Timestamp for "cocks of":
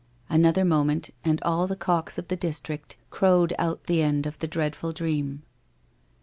1.75-2.27